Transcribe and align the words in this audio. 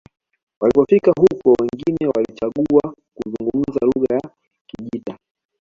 walipofika 0.61 1.11
huko 1.19 1.53
wengine 1.61 2.09
walichagua 2.15 2.95
kuzungumza 3.15 3.79
lugha 3.95 4.15
ya 4.15 4.21
kijita 4.67 5.17